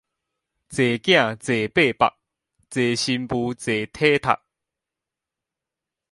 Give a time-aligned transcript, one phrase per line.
[0.03, 0.11] 濟囝濟擘
[1.93, 2.11] 腹，
[2.71, 4.39] 濟新婦濟體剔